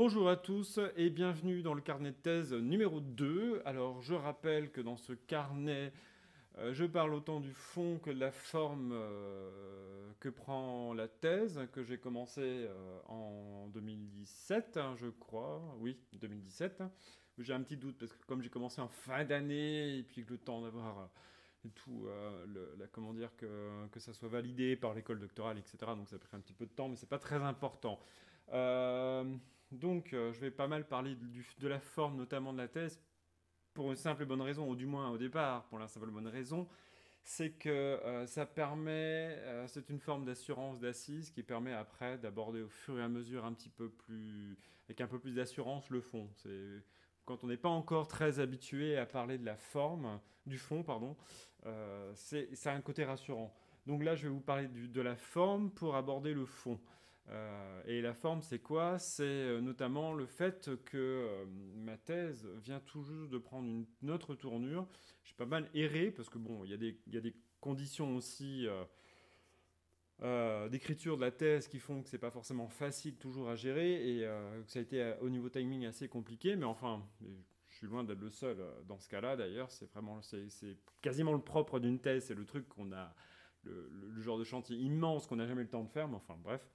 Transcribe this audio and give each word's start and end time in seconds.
Bonjour 0.00 0.28
à 0.28 0.36
tous 0.36 0.78
et 0.94 1.10
bienvenue 1.10 1.60
dans 1.60 1.74
le 1.74 1.80
carnet 1.80 2.12
de 2.12 2.16
thèse 2.16 2.54
numéro 2.54 3.00
2. 3.00 3.62
Alors 3.64 4.00
je 4.00 4.14
rappelle 4.14 4.70
que 4.70 4.80
dans 4.80 4.96
ce 4.96 5.12
carnet, 5.12 5.92
euh, 6.58 6.72
je 6.72 6.84
parle 6.84 7.14
autant 7.14 7.40
du 7.40 7.52
fond 7.52 7.98
que 7.98 8.10
de 8.10 8.20
la 8.20 8.30
forme 8.30 8.92
euh, 8.92 10.12
que 10.20 10.28
prend 10.28 10.94
la 10.94 11.08
thèse 11.08 11.66
que 11.72 11.82
j'ai 11.82 11.98
commencé 11.98 12.42
euh, 12.42 13.00
en 13.08 13.66
2017, 13.74 14.76
hein, 14.76 14.94
je 14.98 15.08
crois. 15.08 15.60
Oui, 15.80 15.98
2017. 16.12 16.84
J'ai 17.38 17.52
un 17.52 17.62
petit 17.64 17.76
doute 17.76 17.98
parce 17.98 18.12
que 18.12 18.24
comme 18.24 18.40
j'ai 18.40 18.50
commencé 18.50 18.80
en 18.80 18.88
fin 18.88 19.24
d'année 19.24 19.98
et 19.98 20.04
puis 20.04 20.24
que 20.24 20.30
le 20.30 20.38
temps 20.38 20.62
d'avoir 20.62 21.10
tout, 21.74 22.06
la, 22.78 22.86
comment 22.86 23.12
dire, 23.12 23.34
que, 23.36 23.98
ça 23.98 24.12
soit 24.12 24.28
validé 24.28 24.76
par 24.76 24.94
l'école 24.94 25.18
doctorale, 25.18 25.58
etc. 25.58 25.76
Donc 25.96 26.08
ça 26.08 26.14
a 26.14 26.36
un 26.36 26.40
petit 26.40 26.54
peu 26.54 26.66
de 26.66 26.70
temps, 26.70 26.88
mais 26.88 26.94
c'est 26.94 27.08
pas 27.08 27.18
très 27.18 27.42
important. 27.42 27.98
Donc 29.72 30.08
je 30.12 30.40
vais 30.40 30.50
pas 30.50 30.68
mal 30.68 30.86
parler 30.86 31.16
de 31.58 31.68
la 31.68 31.80
forme, 31.80 32.16
notamment 32.16 32.52
de 32.52 32.58
la 32.58 32.68
thèse, 32.68 33.00
pour 33.74 33.90
une 33.90 33.96
simple 33.96 34.22
et 34.22 34.26
bonne 34.26 34.42
raison, 34.42 34.68
ou 34.68 34.74
du 34.74 34.86
moins 34.86 35.10
au 35.10 35.18
départ, 35.18 35.64
pour 35.66 35.78
la 35.78 35.86
simple 35.86 36.08
et 36.08 36.12
bonne 36.12 36.26
raison, 36.26 36.68
c'est 37.22 37.50
que 37.50 37.68
euh, 37.68 38.26
ça 38.26 38.46
permet, 38.46 39.36
euh, 39.38 39.66
c'est 39.68 39.90
une 39.90 40.00
forme 40.00 40.24
d'assurance 40.24 40.80
d'assise 40.80 41.30
qui 41.30 41.42
permet 41.42 41.72
après 41.72 42.18
d'aborder 42.18 42.62
au 42.62 42.68
fur 42.68 42.98
et 42.98 43.02
à 43.02 43.08
mesure 43.08 43.44
un 43.44 43.52
petit 43.52 43.68
peu 43.68 43.90
plus, 43.90 44.56
avec 44.86 45.00
un 45.00 45.06
peu 45.06 45.18
plus 45.18 45.34
d'assurance 45.34 45.90
le 45.90 46.00
fond. 46.00 46.28
C'est 46.36 46.82
quand 47.24 47.44
on 47.44 47.48
n'est 47.48 47.58
pas 47.58 47.68
encore 47.68 48.08
très 48.08 48.40
habitué 48.40 48.96
à 48.96 49.04
parler 49.04 49.36
de 49.36 49.44
la 49.44 49.56
forme, 49.56 50.18
du 50.46 50.56
fond, 50.56 50.82
pardon, 50.82 51.16
euh, 51.66 52.10
c'est, 52.14 52.54
ça 52.56 52.72
a 52.72 52.74
un 52.74 52.80
côté 52.80 53.04
rassurant. 53.04 53.54
Donc 53.86 54.02
là, 54.02 54.14
je 54.14 54.22
vais 54.22 54.32
vous 54.32 54.40
parler 54.40 54.66
de 54.68 55.00
la 55.00 55.14
forme 55.14 55.70
pour 55.70 55.96
aborder 55.96 56.32
le 56.32 56.46
fond. 56.46 56.80
Euh, 57.30 57.82
et 57.86 58.00
la 58.00 58.14
forme, 58.14 58.42
c'est 58.42 58.58
quoi? 58.58 58.98
C'est 58.98 59.24
euh, 59.24 59.60
notamment 59.60 60.14
le 60.14 60.26
fait 60.26 60.70
que 60.84 60.96
euh, 60.96 61.44
ma 61.76 61.96
thèse 61.96 62.46
vient 62.56 62.80
tout 62.80 63.02
juste 63.02 63.30
de 63.30 63.38
prendre 63.38 63.68
une, 63.68 64.10
autre 64.10 64.34
tournure. 64.34 64.86
J'ai 65.24 65.34
pas 65.34 65.46
mal 65.46 65.68
erré 65.74 66.10
parce 66.10 66.28
que 66.30 66.38
bon, 66.38 66.64
il 66.64 66.70
y, 66.70 66.74
a 67.16 67.20
des 67.20 67.36
conditions 67.60 68.16
aussi 68.16 68.66
d'écriture 70.70 71.16
de 71.16 71.20
la 71.20 71.30
thèse 71.30 71.68
qui 71.68 71.78
font 71.78 72.02
que 72.02 72.08
c'est 72.08 72.18
pas 72.18 72.30
forcément 72.30 72.68
facile 72.68 73.16
toujours 73.16 73.50
à 73.50 73.56
gérer 73.56 74.16
et 74.16 74.20
que 74.64 74.70
ça 74.70 74.78
a 74.78 74.82
été 74.82 75.14
au 75.20 75.28
niveau 75.28 75.50
timing 75.50 75.84
assez 75.84 76.08
compliqué. 76.08 76.56
Mais 76.56 76.64
enfin, 76.64 77.06
je 77.68 77.76
suis 77.76 77.86
loin 77.86 78.04
d'être 78.04 78.20
le 78.20 78.30
seul 78.30 78.56
dans 78.86 78.98
ce 78.98 79.08
cas-là. 79.10 79.36
D'ailleurs, 79.36 79.70
c'est 79.70 79.90
vraiment, 79.92 80.22
c'est 80.22 80.78
quasiment 81.02 81.32
le 81.32 81.42
propre 81.42 81.78
d'une 81.78 82.00
thèse. 82.00 82.24
C'est 82.24 82.34
le 82.34 82.46
truc 82.46 82.66
qu'on 82.70 82.90
a, 82.92 83.14
le, 83.64 83.90
le, 83.90 84.20
genre 84.22 84.38
de 84.38 84.44
chantier 84.44 84.78
immense 84.78 85.26
qu'on 85.26 85.36
n'a 85.36 85.46
jamais 85.46 85.62
le 85.62 85.68
temps 85.68 85.84
de 85.84 85.90
faire. 85.90 86.08
Mais 86.08 86.16
enfin, 86.16 86.38
bref. 86.42 86.66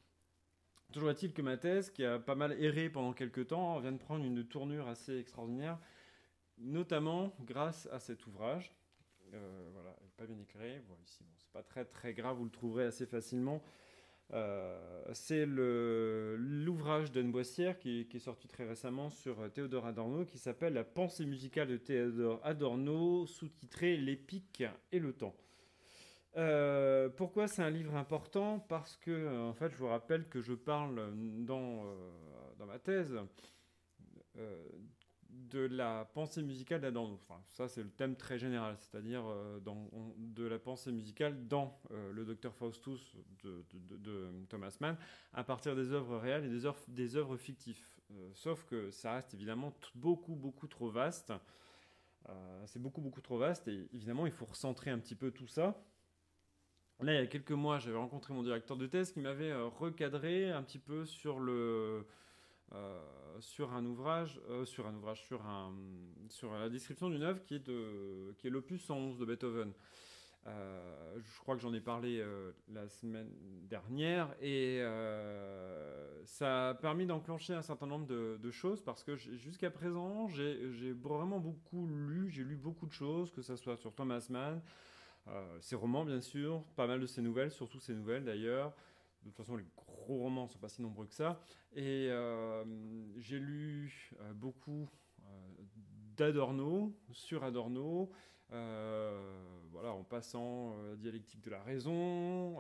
Toujours 0.94 1.10
est-il 1.10 1.34
que 1.34 1.42
ma 1.42 1.58
thèse, 1.58 1.90
qui 1.90 2.06
a 2.06 2.20
pas 2.20 2.36
mal 2.36 2.56
erré 2.64 2.88
pendant 2.88 3.14
quelques 3.14 3.48
temps, 3.48 3.80
vient 3.80 3.92
de 3.92 3.98
prendre 3.98 4.24
une 4.24 4.44
tournure 4.46 4.88
assez 4.88 5.18
extraordinaire, 5.18 5.80
notamment 6.60 7.34
grâce 7.42 7.90
à 7.92 8.00
cet 8.00 8.28
ouvrage. 8.28 8.72
Euh, 9.34 9.70
voilà, 9.74 9.96
pas 10.18 10.28
bien 10.28 10.40
éclairé. 10.40 10.84
C'est 11.06 11.52
pas 11.52 11.64
très 11.64 11.84
très 11.84 12.14
grave, 12.14 12.38
vous 12.38 12.46
le 12.46 12.52
trouverez 12.52 12.86
assez 12.86 13.08
facilement. 13.08 13.64
Euh, 14.34 15.04
c'est 15.14 15.48
l'ouvrage 15.48 17.12
d'Anne 17.12 17.32
Boissière 17.32 17.80
qui, 17.80 18.06
qui, 18.08 18.18
est 18.18 18.20
sorti 18.20 18.48
très 18.48 18.66
récemment 18.68 19.10
sur 19.10 19.52
Théodore 19.52 19.88
Adorno 19.88 20.26
qui 20.26 20.38
s'appelle 20.38 20.74
La 20.74 20.84
pensée 20.84 21.26
musicale 21.26 21.70
de 21.70 21.78
Théodore 21.78 22.40
Adorno, 22.44 23.26
sous-titré 23.26 23.98
L'épique 23.98 24.64
et 24.92 25.00
le 25.00 25.14
temps. 25.14 25.36
Euh, 26.36 27.10
pourquoi 27.10 27.48
c'est 27.48 27.62
un 27.62 27.70
livre 27.70 27.96
important? 27.96 28.60
Parce 28.60 28.98
que, 28.98 29.12
euh, 29.12 29.50
en 29.50 29.54
fait, 29.54 29.70
je 29.70 29.78
vous 29.78 29.88
rappelle 29.88 30.28
que 30.28 30.42
je 30.42 30.54
parle 30.54 31.14
dans, 31.46 31.86
euh, 31.86 32.10
dans 32.58 32.66
ma 32.66 32.80
thèse 32.80 33.16
de 35.30 35.60
la 35.60 36.06
pensée 36.06 36.42
musicale 36.42 36.82
d'Adorno. 36.82 37.20
Enfin, 37.22 37.40
ça, 37.50 37.68
c'est 37.68 37.84
le 37.84 37.92
thème 37.92 38.16
très 38.16 38.40
général, 38.40 38.78
c'est-à-dire 38.80 39.24
de 40.18 40.44
la 40.44 40.58
pensée 40.58 40.92
musicale 40.92 41.48
dans 41.48 41.80
le 41.92 42.26
Docteur 42.26 42.56
Faustus 42.56 43.16
de, 43.44 43.64
de, 43.72 44.32
Thomas 44.50 44.76
Mann, 44.80 44.98
à 45.34 45.44
partir 45.44 45.76
des 45.76 45.92
œuvres 45.92 46.18
réelles 46.18 46.46
et 46.46 46.50
des 46.50 46.66
œuvres, 46.66 46.80
des 46.88 47.16
œuvres 47.16 47.38
fictives. 47.38 47.86
sauf 48.34 48.66
que 48.66 48.90
ça 48.90 49.14
reste 49.14 49.36
évidemment 49.36 49.74
beaucoup, 49.94 50.36
beaucoup 50.36 50.68
trop 50.68 50.90
vaste. 50.90 51.32
c'est 52.66 52.82
beaucoup, 52.82 53.02
beaucoup 53.02 53.22
trop 53.22 53.38
vaste, 53.38 53.68
et 53.68 53.88
évidemment, 53.94 54.26
il 54.26 54.32
faut 54.32 54.46
recentrer 54.46 54.90
un 54.90 54.98
petit 54.98 55.16
peu 55.16 55.30
tout 55.30 55.48
ça. 55.48 55.80
Là, 57.02 57.14
il 57.14 57.20
y 57.20 57.24
a 57.24 57.28
quelques 57.28 57.52
mois, 57.52 57.80
j'avais 57.80 57.98
rencontré 57.98 58.34
mon 58.34 58.44
directeur 58.44 58.78
de 58.78 58.86
thèse 58.88 59.12
qui 59.12 59.20
m'avait 59.20 59.52
euh, 59.52 59.68
recadré 59.68 60.52
un 60.52 60.64
petit 60.64 60.80
peu 60.80 61.06
sur 61.06 61.40
le 61.40 62.06
euh, 62.74 63.02
sur 63.40 63.74
un 63.74 63.86
ouvrage, 63.86 64.40
euh, 64.50 64.66
sur 64.66 64.88
un 64.88 64.96
ouvrage, 64.96 65.28
sur 66.30 66.54
la 66.54 66.70
description 66.70 67.10
d'une 67.10 67.24
œuvre 67.24 67.44
qui 67.44 67.56
est 67.56 67.68
de 67.68 68.34
qui 68.38 68.48
est 68.48 68.50
l'opus 68.50 68.84
111 68.86 69.18
de 69.18 69.26
Beethoven. 69.26 69.74
je 70.46 71.40
crois 71.40 71.56
que 71.56 71.62
j'en 71.62 71.74
ai 71.74 71.82
parlé 71.82 72.24
la 72.72 72.88
semaine 72.88 73.30
dernière 73.68 74.34
et 74.42 74.82
ça 76.26 76.70
a 76.70 76.74
permis 76.74 77.06
d'enclencher 77.06 77.54
un 77.54 77.62
certain 77.62 77.88
nombre 77.88 78.08
de, 78.08 78.40
de 78.42 78.52
choses 78.52 78.82
parce 78.82 79.04
que 79.04 79.16
jusqu'à 79.16 79.72
présent 79.72 80.28
j'ai 80.28 80.94
vraiment 80.94 81.40
beaucoup 81.40 81.88
lu, 81.88 82.30
j'ai 82.30 82.44
lu 82.44 82.56
beaucoup 82.56 82.88
de 82.88 82.94
choses, 82.94 83.32
que 83.32 83.42
ce 83.42 83.56
soit 83.56 83.78
sur 83.78 83.94
Thomas 83.94 84.26
Mann, 84.30 84.56
euh, 84.56 84.60
ses 85.62 85.76
romans, 85.76 86.06
bien 86.06 86.22
sûr, 86.22 86.64
pas 86.76 86.88
mal 86.88 87.00
de 87.00 87.06
ses 87.06 87.22
nouvelles, 87.22 87.52
surtout 87.52 87.80
ses 87.80 87.94
nouvelles 87.94 88.26
d'ailleurs. 88.26 88.74
De 89.24 89.30
toute 89.30 89.38
façon, 89.38 89.56
les 89.56 89.66
gros 89.76 90.18
romans 90.18 90.46
ne 90.46 90.50
sont 90.50 90.60
pas 90.60 90.70
si 90.70 90.82
nombreux 90.82 91.06
que 91.06 91.14
ça. 91.14 91.40
Et 91.76 92.08
euh, 92.10 92.64
j'ai 93.18 93.40
lu 93.40 94.12
euh, 94.20 94.34
beaucoup 94.34 94.90
d'Adorno, 96.18 96.94
sur 97.12 97.44
Adorno, 97.44 98.12
voilà, 99.72 99.94
en 99.94 100.04
passant 100.04 100.76
la 100.90 100.96
dialectique 100.96 101.42
de 101.42 101.50
la 101.50 101.64
raison, 101.64 102.58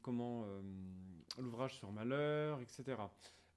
comment 0.00 0.46
l'ouvrage 1.38 1.76
sur 1.76 1.92
Malheur, 1.92 2.60
etc. 2.60 2.96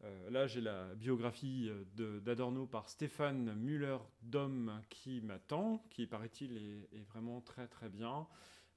Euh, 0.03 0.29
là, 0.29 0.47
j'ai 0.47 0.59
la 0.59 0.93
biographie 0.95 1.69
euh, 1.69 2.19
d'Adorno 2.19 2.65
par 2.65 2.89
Stéphane 2.89 3.53
Müller-Dom 3.55 4.81
qui 4.89 5.21
m'attend, 5.21 5.85
qui, 5.89 6.07
paraît-il, 6.07 6.57
est, 6.91 7.03
vraiment 7.09 7.39
très 7.41 7.67
très 7.67 7.89
bien. 7.89 8.27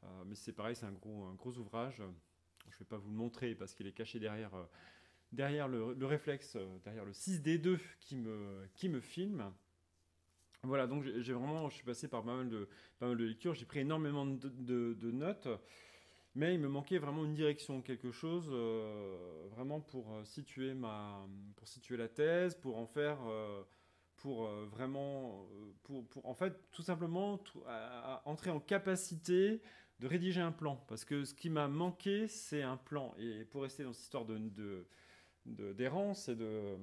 Euh, 0.04 0.06
mais 0.26 0.36
c'est 0.36 0.52
pareil, 0.52 0.76
c'est 0.76 0.86
un 0.86 0.92
gros, 0.92 1.24
un 1.24 1.34
gros 1.34 1.56
ouvrage. 1.58 1.96
Je 1.96 2.74
ne 2.74 2.78
vais 2.78 2.84
pas 2.84 2.98
vous 2.98 3.10
le 3.10 3.16
montrer 3.16 3.54
parce 3.54 3.74
qu'il 3.74 3.86
est 3.86 3.92
caché 3.92 4.20
derrière, 4.20 4.52
derrière 5.32 5.68
le, 5.68 6.06
réflexe, 6.06 6.56
derrière 6.84 7.04
le 7.04 7.12
6D2 7.12 7.78
qui 8.00 8.16
me, 8.16 8.68
qui 8.74 8.88
me 8.88 9.00
filme. 9.00 9.52
Voilà, 10.62 10.86
donc 10.86 11.04
j'ai 11.04 11.32
vraiment, 11.32 11.68
je 11.68 11.76
suis 11.76 11.84
passé 11.84 12.08
par 12.08 12.24
pas 12.24 12.34
mal 12.36 12.48
de, 12.48 12.68
pas 12.98 13.06
mal 13.06 13.16
de 13.16 13.24
lectures, 13.24 13.54
j'ai 13.54 13.66
pris 13.66 13.80
énormément 13.80 14.26
de, 14.26 14.94
de 14.94 15.10
notes. 15.10 15.48
Mais 16.36 16.52
il 16.52 16.60
me 16.60 16.68
manquait 16.68 16.98
vraiment 16.98 17.24
une 17.24 17.32
direction, 17.32 17.80
quelque 17.80 18.12
chose 18.12 18.50
euh, 18.52 19.48
vraiment 19.52 19.80
pour 19.80 20.12
euh, 20.12 20.24
situer 20.26 20.74
ma, 20.74 21.26
pour 21.56 21.66
situer 21.66 21.96
la 21.96 22.08
thèse, 22.08 22.54
pour 22.54 22.76
en 22.76 22.86
faire, 22.86 23.16
euh, 23.26 23.62
pour 24.16 24.46
vraiment, 24.46 25.48
pour, 25.82 26.04
en 26.24 26.34
fait 26.34 26.52
tout 26.72 26.82
simplement 26.82 27.40
entrer 28.26 28.50
en 28.50 28.60
capacité 28.60 29.62
de 29.98 30.06
rédiger 30.06 30.42
un 30.42 30.52
plan. 30.52 30.76
Parce 30.88 31.06
que 31.06 31.24
ce 31.24 31.32
qui 31.32 31.48
m'a 31.48 31.68
manqué, 31.68 32.28
c'est 32.28 32.62
un 32.62 32.76
plan. 32.76 33.14
Et 33.18 33.46
pour 33.46 33.62
rester 33.62 33.84
dans 33.84 33.94
cette 33.94 34.04
histoire 34.04 34.26
de, 34.26 34.86
d'errance 35.46 36.28
et 36.28 36.36
de 36.36 36.76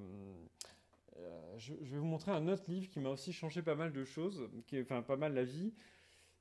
je, 1.57 1.73
vais 1.73 1.99
vous 1.99 2.05
montrer 2.05 2.31
un 2.31 2.47
autre 2.47 2.63
livre 2.71 2.89
qui 2.89 2.99
m'a 2.99 3.09
aussi 3.09 3.31
changé 3.33 3.61
pas 3.61 3.75
mal 3.75 3.93
de 3.93 4.03
choses, 4.03 4.49
qui 4.65 4.81
enfin 4.81 5.03
pas 5.03 5.17
mal 5.17 5.35
la 5.35 5.43
vie. 5.43 5.73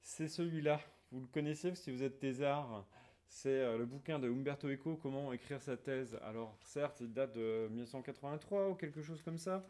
C'est 0.00 0.28
celui-là. 0.28 0.80
Vous 1.12 1.20
le 1.20 1.26
connaissez 1.26 1.74
si 1.74 1.90
vous 1.90 2.02
êtes 2.02 2.20
thésard. 2.20 2.86
C'est 3.28 3.50
euh, 3.50 3.76
le 3.76 3.84
bouquin 3.84 4.18
de 4.18 4.30
Umberto 4.30 4.70
Eco, 4.70 4.96
Comment 4.96 5.34
écrire 5.34 5.60
sa 5.60 5.76
thèse. 5.76 6.18
Alors, 6.22 6.56
certes, 6.62 7.00
il 7.02 7.12
date 7.12 7.34
de 7.34 7.68
1983 7.68 8.70
ou 8.70 8.74
quelque 8.74 9.02
chose 9.02 9.20
comme 9.20 9.36
ça. 9.36 9.62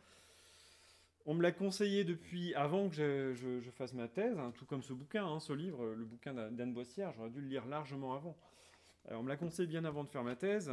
On 1.27 1.35
me 1.35 1.43
l'a 1.43 1.51
conseillé 1.51 2.05
depuis 2.05 2.55
avant 2.55 2.89
que 2.89 3.35
je, 3.35 3.71
fasse 3.73 3.93
ma 3.93 4.07
thèse, 4.07 4.39
hein, 4.39 4.53
tout 4.55 4.67
comme 4.67 4.85
ce 4.85 4.93
bouquin, 4.93 5.27
hein, 5.27 5.41
ce 5.41 5.53
livre, 5.53 5.85
le 5.85 6.05
bouquin 6.05 6.33
d'Anne 6.33 6.73
Boissière. 6.73 7.13
J'aurais 7.13 7.31
dû 7.31 7.41
le 7.41 7.49
lire 7.49 7.67
largement 7.67 8.15
avant. 8.15 8.37
Alors, 9.09 9.21
on 9.21 9.25
me 9.25 9.29
l'a 9.29 9.37
conseillé 9.37 9.67
bien 9.67 9.85
avant 9.85 10.05
de 10.05 10.11
faire 10.11 10.23
ma 10.23 10.37
thèse. 10.37 10.71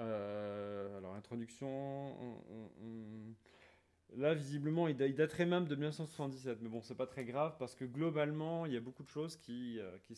Euh, 0.00 0.98
alors, 0.98 1.14
introduction. 1.14 2.42
Là, 4.16 4.34
visiblement, 4.34 4.88
il, 4.88 4.96
daterait 4.96 5.46
même 5.46 5.66
de 5.66 5.74
1977. 5.74 6.58
Mais 6.62 6.68
bon, 6.68 6.80
c'est 6.82 6.94
pas 6.94 7.06
très 7.06 7.24
grave 7.24 7.56
parce 7.58 7.74
que 7.74 7.84
globalement, 7.84 8.66
il 8.66 8.72
y 8.72 8.76
a 8.76 8.80
beaucoup 8.80 9.02
de 9.02 9.08
choses 9.08 9.36
qui, 9.36 9.78
euh, 9.78 9.82
euh, 9.82 9.98
qui 10.04 10.14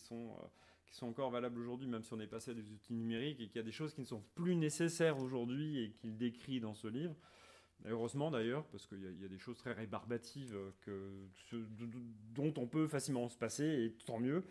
sont 0.95 1.07
encore 1.07 1.31
valables 1.31 1.59
aujourd'hui, 1.59 1.89
même 1.89 2.05
si 2.05 2.13
on 2.13 2.21
est 2.21 2.27
passé 2.27 2.53
à 2.53 2.55
des 2.55 2.71
outils 2.71 2.95
numériques 2.95 3.41
et 3.41 3.49
qu'il 3.49 3.57
y 3.57 3.61
a 3.61 3.65
des 3.65 3.73
choses 3.73 3.95
qui 3.95 4.01
ne 4.01 4.07
sont 4.07 4.23
plus 4.35 4.55
nécessaires 4.55 5.19
aujourd'hui 5.19 5.83
et 5.83 5.91
qu'il 5.91 6.17
décrit 6.17 6.61
dans 6.61 6.75
ce 6.75 6.89
livre. 6.89 7.15
heureusement 7.85 8.31
d'ailleurs, 8.31 8.65
parce 8.67 8.87
qu'il 8.87 9.03
y, 9.21 9.25
a 9.25 9.29
des 9.29 9.39
choses 9.39 9.57
très 9.57 9.73
rébarbatives 9.73 10.57
que, 10.83 11.27
dont 12.35 12.55
on 12.57 12.67
peut 12.67 12.87
facilement 12.87 13.29
se 13.29 13.39
passer, 13.39 13.65
et 13.65 13.93
tant 14.05 14.21
mieux, 14.21 14.45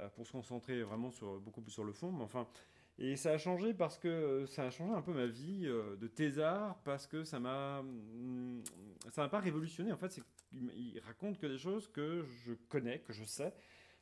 euh, 0.00 0.08
pour 0.10 0.26
se 0.26 0.32
concentrer 0.32 0.82
vraiment 0.82 1.10
sur, 1.10 1.40
beaucoup 1.40 1.60
plus 1.60 1.72
sur 1.72 1.84
le 1.84 1.92
fond. 1.92 2.12
Mais 2.12 2.22
enfin, 2.22 2.46
Et 3.02 3.16
ça 3.16 3.32
a 3.32 3.38
changé 3.38 3.72
parce 3.72 3.98
que 3.98 4.44
ça 4.46 4.64
a 4.64 4.70
changé 4.70 4.92
un 4.92 5.00
peu 5.00 5.14
ma 5.14 5.26
vie 5.26 5.62
de 5.62 6.06
thésard 6.06 6.78
parce 6.84 7.06
que 7.06 7.24
ça 7.24 7.40
m'a 7.40 7.82
mm, 7.82 8.62
ça 9.10 9.22
m'a 9.22 9.28
pas 9.30 9.40
révolutionné. 9.40 9.90
En 9.90 9.96
fait 9.96 10.20
il 10.52 11.00
raconte 11.00 11.38
que 11.38 11.46
des 11.46 11.56
choses 11.56 11.88
que 11.88 12.22
je 12.44 12.52
connais 12.68 13.00
que 13.00 13.14
je 13.14 13.24
sais. 13.24 13.54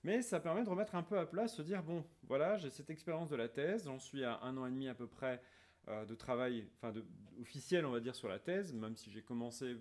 Mais 0.03 0.21
ça 0.21 0.41
permet 0.41 0.65
de 0.65 0.69
remettre 0.69 0.97
un 0.97 1.05
peu 1.05 1.17
à 1.17 1.27
plat 1.27 1.47
se 1.47 1.63
dire 1.63 1.85
bon 1.85 2.05
voilà 2.25 2.57
j'ai 2.57 2.71
cette 2.71 2.91
expérience 2.91 3.29
de 3.29 3.37
la 3.37 3.49
thèse 3.49 3.85
j'en 3.85 4.01
suis 4.01 4.25
à 4.25 4.41
un 4.43 4.57
an 4.57 4.67
et 4.67 4.71
demi 4.71 4.89
à 4.89 4.95
peu 4.95 5.07
près 5.07 5.41
de 5.87 6.15
travail 6.15 6.69
enfin 6.77 6.93
de, 6.93 7.05
officiel 7.41 7.87
on 7.87 7.91
va 7.91 8.01
dire 8.01 8.15
sur 8.15 8.29
la 8.29 8.39
thèse 8.39 8.75
même 8.75 8.97
si 8.97 9.11
j'ai 9.11 9.23
commencé 9.23 9.77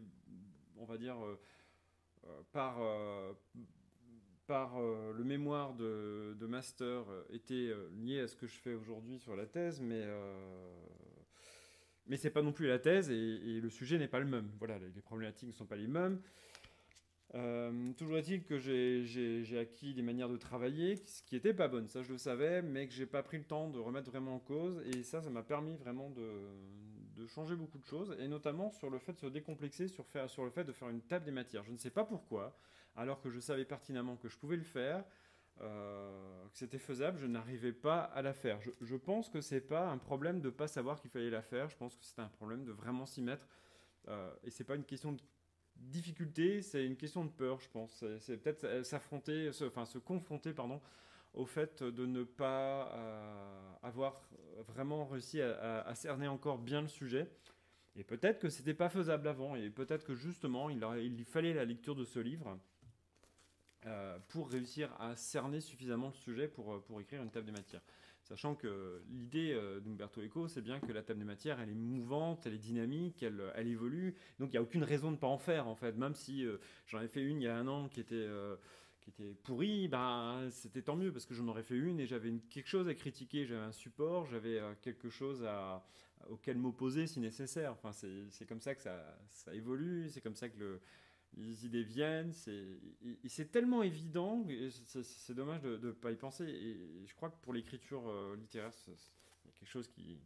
on 0.78 0.86
va 0.86 0.98
dire 0.98 1.18
par 2.52 2.80
par 4.48 4.78
euh, 4.78 5.14
le 5.14 5.24
mémoire 5.24 5.74
de, 5.74 6.36
master 6.48 7.04
euh, 7.10 7.24
était 7.32 7.54
euh, 7.54 7.90
lié 7.98 8.22
à 8.22 8.28
ce 8.28 8.36
que 8.36 8.48
je 8.48 8.56
fais 8.56 8.74
aujourd'hui 8.74 9.20
sur 9.20 9.36
la 9.36 9.46
thèse, 9.46 9.82
mais, 9.82 10.06
mais 12.08 12.16
c'est 12.18 12.30
pas 12.30 12.42
non 12.42 12.54
plus 12.54 12.68
la 12.68 12.80
thèse 12.80 13.12
et, 13.12 13.60
le 13.62 13.70
sujet 13.70 13.98
n'est 13.98 14.08
pas 14.08 14.20
le 14.20 14.26
même. 14.26 14.50
Voilà, 14.58 14.80
les, 14.80 15.02
problématiques 15.02 15.50
ne 15.50 15.54
sont 15.54 15.66
pas 15.66 15.76
les 15.76 15.88
mêmes. 15.88 16.22
toujours 17.98 18.18
est-il 18.18 18.44
que 18.44 18.58
j'ai 18.58 19.60
acquis 19.60 19.94
des 19.94 20.02
manières 20.02 20.30
de 20.30 20.38
travailler 20.38 20.96
qui 21.26 21.36
n'étaient 21.36 21.54
pas 21.54 21.68
bonnes, 21.68 21.90
ça 21.90 22.02
je 22.02 22.14
le 22.14 22.18
savais, 22.18 22.62
mais 22.62 22.88
que 22.88 22.94
j'ai 22.94 23.06
pas 23.06 23.24
pris 23.24 23.38
le 23.38 23.44
temps 23.44 23.70
de 23.70 23.80
remettre 23.80 24.10
vraiment 24.10 24.36
en 24.36 24.40
cause, 24.40 24.82
et 24.88 25.04
ça, 25.04 25.22
ça 25.22 25.30
m'a 25.30 25.44
permis 25.44 25.76
vraiment 25.76 26.10
de, 26.10 26.32
de, 27.18 27.28
changer 27.28 27.58
beaucoup 27.58 27.80
de 27.80 27.86
choses, 27.86 28.16
et 28.20 28.30
notamment 28.30 28.72
sur 28.72 28.90
le 28.90 29.00
fait 29.00 29.12
de 29.12 29.20
se 29.20 29.28
décomplexer, 29.28 29.90
sur, 29.90 30.08
faire, 30.08 30.30
sur 30.30 30.46
le 30.46 30.52
fait 30.52 30.64
de 30.64 30.72
faire 30.72 30.90
une 30.90 31.02
table 31.02 31.26
des 31.26 31.32
matières. 31.32 31.66
Je 31.66 31.72
ne 31.72 31.78
sais 31.78 31.92
pas 31.92 32.06
pourquoi, 32.06 32.58
alors 32.98 33.22
que 33.22 33.30
je 33.30 33.40
savais 33.40 33.64
pertinemment 33.64 34.18
que 34.18 34.28
je 34.28 34.38
pouvais 34.38 34.58
le 34.58 34.64
faire, 34.64 35.06
euh, 35.62 36.48
que 36.50 36.58
c'était 36.58 36.78
faisable, 36.78 37.18
je 37.18 37.26
n'arrivais 37.26 37.72
pas 37.72 38.02
à 38.02 38.22
la 38.22 38.34
faire. 38.34 38.60
Je, 38.82 38.96
pense 38.96 39.30
que 39.30 39.42
c'est 39.42 39.62
pas 39.62 39.88
un 39.88 39.98
problème 39.98 40.42
de 40.42 40.50
pas 40.50 40.68
savoir 40.68 41.00
qu'il 41.00 41.10
fallait 41.10 41.30
la 41.30 41.42
faire, 41.42 41.70
je 41.70 41.78
pense 41.78 41.96
que 41.96 42.04
c'est 42.04 42.20
un 42.20 42.28
problème 42.28 42.64
de 42.64 42.72
vraiment 42.72 43.06
s'y 43.06 43.22
mettre. 43.22 43.48
Euh, 44.08 44.32
et 44.44 44.52
c'est 44.52 44.64
pas 44.64 44.76
une 44.76 44.84
question 44.84 45.14
de 45.14 45.22
difficulté, 45.76 46.62
c'est 46.62 46.86
une 46.86 46.96
question 46.96 47.26
de 47.26 47.30
peur, 47.30 47.60
je 47.60 47.70
pense. 47.70 48.04
C'est 48.20 48.38
peut-être 48.38 48.84
s'affronter, 48.84 49.50
enfin 49.64 49.86
se 49.86 49.98
confronter, 49.98 50.54
pardon, 50.54 50.82
au 51.34 51.46
fait 51.46 51.84
de 51.84 52.06
ne 52.06 52.24
pas 52.24 52.92
euh, 52.94 53.72
avoir 53.84 54.30
vraiment 54.68 55.06
réussi 55.06 55.42
à, 55.42 55.94
cerner 55.96 56.28
encore 56.28 56.60
bien 56.60 56.82
le 56.82 56.88
sujet. 56.88 57.30
Et 57.96 58.04
peut-être 58.04 58.40
que 58.40 58.50
c'était 58.50 58.76
pas 58.76 58.90
faisable 58.90 59.28
avant, 59.28 59.56
et 59.56 59.72
peut-être 59.72 60.06
que 60.06 60.14
justement 60.14 60.70
il, 60.70 60.86
il 61.00 61.26
fallait 61.26 61.54
la 61.54 61.66
lecture 61.66 61.96
de 61.96 62.06
ce 62.06 62.20
livre 62.20 62.60
euh, 63.88 64.18
pour 64.28 64.50
réussir 64.50 64.94
à 65.00 65.16
cerner 65.16 65.62
suffisamment 65.62 66.08
le 66.08 66.14
sujet 66.14 66.48
pour, 66.48 66.74
euh, 66.74 66.80
pour 66.80 67.00
écrire 67.00 67.22
une 67.22 67.32
table 67.32 67.46
des 67.46 67.52
matières. 67.54 67.82
Sachant 68.24 68.54
que 68.54 69.02
l'idée 69.10 69.54
euh, 69.54 69.80
d'Umberto 69.80 70.22
Eco, 70.22 70.50
c'est 70.50 70.62
bien 70.62 70.82
que 70.82 70.92
la 70.92 71.02
table 71.02 71.20
des 71.20 71.26
matières, 71.26 71.62
elle 71.62 71.70
est 71.70 71.76
mouvante, 71.76 72.46
elle 72.46 72.54
est 72.54 72.60
dynamique, 72.60 73.24
elle, 73.24 73.42
elle 73.56 73.68
évolue. 73.68 74.16
Donc 74.40 74.50
il 74.50 74.52
n'y 74.52 74.58
a 74.58 74.62
aucune 74.62 74.84
raison 74.84 75.08
de 75.08 75.16
ne 75.16 75.20
pas 75.20 75.28
en 75.28 75.38
faire, 75.38 75.68
en 75.68 75.76
fait. 75.76 75.94
Même 75.94 76.16
si 76.16 76.46
j'en 76.86 77.00
ai 77.00 77.08
fait 77.08 77.24
une 77.24 77.42
il 77.42 77.46
y 77.46 77.48
a 77.48 77.56
un 77.56 77.68
an 77.68 77.88
qui 77.88 78.02
était, 78.02 78.28
qui 79.00 79.12
était 79.12 79.34
pourrie, 79.36 79.88
ben, 79.88 80.50
c'était 80.52 80.82
tant 80.82 80.98
mieux, 80.98 81.14
parce 81.14 81.26
que 81.26 81.34
j'en 81.34 81.48
aurais 81.48 81.64
fait 81.64 81.78
une 81.78 82.02
et 82.02 82.06
j'avais 82.06 82.34
quelque 82.50 82.68
chose 82.68 82.90
à 82.90 82.94
critiquer, 82.94 83.46
j'avais 83.46 83.62
un 83.62 83.72
support, 83.72 84.26
j'avais 84.26 84.62
quelque 84.82 85.10
chose 85.10 85.48
auquel 86.30 86.58
m'opposer 86.58 87.08
si 87.08 87.22
nécessaire. 87.22 87.72
Enfin, 87.72 87.94
c'est 87.94 88.46
comme 88.46 88.60
ça 88.60 88.76
que 88.76 88.82
ça, 88.82 89.18
ça 89.32 89.56
évolue, 89.56 90.10
c'est 90.10 90.20
comme 90.20 90.36
ça 90.36 90.50
que 90.50 90.60
le 90.60 90.82
les 91.38 91.66
idées 91.66 91.84
viennent, 91.84 92.34
c'est 92.34 93.52
tellement 93.52 93.84
évident, 93.84 94.46
c'est 94.72 95.34
dommage 95.34 95.62
de 95.62 95.78
ne 95.78 95.92
pas 95.92 96.12
y 96.12 96.16
penser. 96.16 96.46
Et 96.46 97.06
je 97.06 97.14
crois 97.16 97.30
que 97.30 97.38
pour 97.42 97.54
l'écriture 97.54 98.08
euh, 98.08 98.36
littéraire, 98.36 98.72
il 98.88 98.92
y 98.92 99.50
a 99.50 99.52
quelque 99.60 99.70
chose 99.70 99.88
qui, 99.88 100.18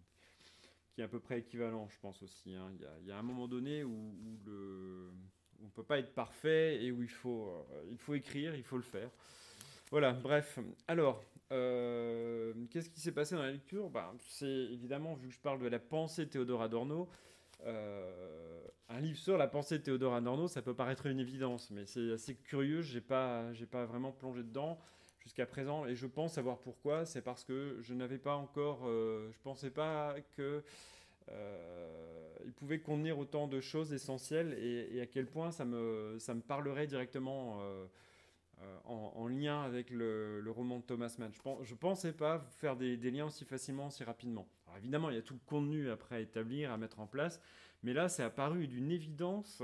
est 0.98 1.04
à 1.04 1.08
peu 1.08 1.20
près 1.20 1.40
équivalent, 1.40 1.88
je 1.90 2.00
pense 2.00 2.22
aussi. 2.24 2.54
Hein. 2.54 2.72
Il, 3.02 3.08
y 3.08 3.12
a, 3.12 3.18
un 3.18 3.24
moment 3.24 3.48
donné 3.48 3.84
où, 3.84 4.14
on 5.62 5.66
ne 5.66 5.70
peut 5.72 5.84
pas 5.84 6.00
être 6.00 6.14
parfait 6.14 6.84
et 6.84 6.92
où 6.92 7.04
il 7.04 7.10
faut, 7.10 7.50
euh, 7.50 7.84
il 7.92 7.98
faut 7.98 8.14
écrire, 8.14 8.56
il 8.56 8.64
faut 8.64 8.78
le 8.78 8.84
faire. 8.84 9.10
Voilà, 9.90 10.14
bref. 10.14 10.60
Alors, 10.88 11.22
euh, 11.52 12.54
qu'est-ce 12.70 12.90
qui 12.90 13.02
s'est 13.02 13.12
passé 13.12 13.36
dans 13.36 13.42
la 13.42 13.52
lecture? 13.52 13.90
Ben, 13.90 14.14
C'est 14.20 14.48
évidemment, 14.48 15.16
vu 15.16 15.28
que 15.28 15.34
je 15.34 15.40
parle 15.40 15.60
de 15.60 15.68
la 15.68 15.80
pensée 15.80 16.26
de 16.26 16.30
Théodore 16.30 16.62
Adorno, 16.62 17.10
euh, 17.66 18.62
un 18.90 19.00
livre 19.00 19.18
sur 19.18 19.38
la 19.38 19.48
pensée 19.48 19.78
de 19.78 19.84
Théodore 19.84 20.14
Adorno, 20.16 20.48
ça 20.48 20.62
peut 20.62 20.74
paraître 20.74 21.06
une 21.06 21.20
évidence, 21.20 21.70
mais 21.72 21.86
c'est 21.86 22.12
assez 22.12 22.36
curieux. 22.36 22.82
J'ai 22.82 23.02
pas, 23.02 23.54
j'ai 23.54 23.66
pas 23.66 23.86
vraiment 23.86 24.12
plongé 24.12 24.44
dedans 24.44 24.80
jusqu'à 25.20 25.46
présent, 25.46 25.86
et 25.86 25.96
je 25.96 26.08
pense 26.08 26.34
savoir 26.34 26.60
pourquoi. 26.60 27.06
C'est 27.06 27.22
parce 27.22 27.44
que 27.44 27.78
je 27.82 27.94
n'avais 27.94 28.18
pas 28.18 28.36
encore, 28.36 28.82
euh, 28.86 29.30
je 29.32 29.40
pensais 29.44 29.70
pas 29.70 30.16
que 30.36 30.64
euh, 31.30 32.38
il 32.46 32.54
pouvait 32.54 32.80
contenir 32.80 33.20
autant 33.20 33.48
de 33.48 33.62
choses 33.62 33.94
essentielles 33.94 34.54
et, 34.60 35.00
à 35.00 35.06
quel 35.06 35.28
point 35.28 35.52
ça 35.52 35.64
me, 35.64 36.18
ça 36.20 36.34
me 36.34 36.42
parlerait 36.42 36.88
directement. 36.88 37.62
En, 38.86 39.28
lien 39.28 39.62
avec 39.62 39.90
le, 39.90 40.44
roman 40.48 40.80
de 40.80 40.84
Thomas 40.84 41.16
Mann. 41.18 41.32
Je 41.64 41.74
ne 41.74 41.78
pensais 41.78 42.14
pas 42.14 42.40
faire 42.58 42.76
des, 42.76 42.98
liens 42.98 43.26
aussi 43.26 43.46
facilement, 43.46 43.88
aussi 43.88 44.04
rapidement. 44.04 44.48
Alors 44.68 44.78
évidemment, 44.78 45.10
il 45.10 45.16
y 45.16 45.20
a 45.20 45.22
tout 45.22 45.34
le 45.34 45.40
contenu 45.46 45.90
après 45.90 46.18
à 46.18 46.20
établir, 46.20 46.72
à 46.72 46.78
mettre 46.78 47.00
en 47.00 47.08
place, 47.08 47.42
mais 47.84 47.94
là, 47.94 48.10
c'est 48.10 48.24
apparu 48.24 48.68
d'une 48.68 48.92
évidence. 48.92 49.64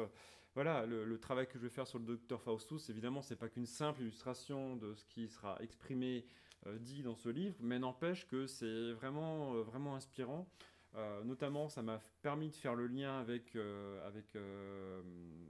Voilà, 0.57 0.87
le, 0.87 1.19
travail 1.19 1.45
que 1.45 1.59
je 1.59 1.63
vais 1.63 1.69
faire 1.69 1.85
sur 1.85 1.99
le 1.99 2.05
docteur 2.05 2.41
Faustus, 2.41 2.89
évidemment, 2.89 3.21
c'est 3.21 3.35
pas 3.35 3.47
qu'une 3.47 3.67
simple 3.67 4.01
illustration 4.01 4.75
de 4.75 4.95
ce 4.95 5.05
qui 5.05 5.27
sera 5.27 5.55
exprimé, 5.61 6.25
euh, 6.65 6.79
dit 6.79 7.03
dans 7.03 7.15
ce 7.15 7.29
livre, 7.29 7.55
mais 7.59 7.77
n'empêche 7.77 8.25
que 8.25 8.47
c'est 8.47 8.91
vraiment, 8.93 9.53
euh, 9.53 9.61
vraiment 9.61 9.95
inspirant. 9.95 10.49
Euh, 10.95 11.23
notamment, 11.23 11.69
ça 11.69 11.83
m'a 11.83 12.01
permis 12.23 12.49
de 12.49 12.55
faire 12.55 12.73
le 12.73 12.87
lien 12.87 13.19
avec 13.19 14.35